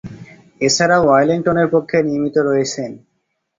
[0.61, 2.91] এছাড়াও ওয়েলিংটনের পক্ষে নিয়মিত রয়েছেন।